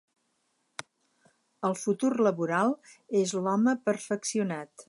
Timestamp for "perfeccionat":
3.91-4.77